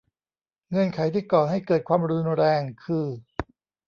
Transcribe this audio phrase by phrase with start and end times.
[0.69, 3.07] เงื่อนไขที่ก่อให้เกิดความรุนแรง คือ